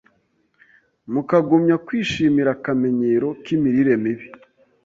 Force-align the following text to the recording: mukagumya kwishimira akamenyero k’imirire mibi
mukagumya 1.13 1.75
kwishimira 1.85 2.49
akamenyero 2.57 3.27
k’imirire 3.43 3.93
mibi 4.03 4.27